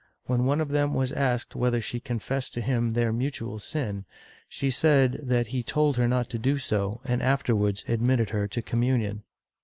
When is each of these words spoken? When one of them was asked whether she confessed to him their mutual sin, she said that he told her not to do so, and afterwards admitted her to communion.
When 0.25 0.45
one 0.45 0.61
of 0.61 0.69
them 0.69 0.95
was 0.95 1.11
asked 1.11 1.55
whether 1.55 1.79
she 1.79 1.99
confessed 1.99 2.55
to 2.55 2.61
him 2.61 2.93
their 2.93 3.13
mutual 3.13 3.59
sin, 3.59 4.05
she 4.49 4.71
said 4.71 5.19
that 5.21 5.45
he 5.53 5.61
told 5.61 5.97
her 5.97 6.07
not 6.07 6.27
to 6.31 6.39
do 6.39 6.57
so, 6.57 7.01
and 7.05 7.21
afterwards 7.21 7.85
admitted 7.87 8.31
her 8.31 8.47
to 8.47 8.63
communion. 8.63 9.21